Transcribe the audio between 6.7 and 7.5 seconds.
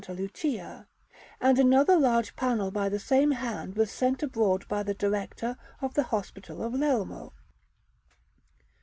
Lelmo.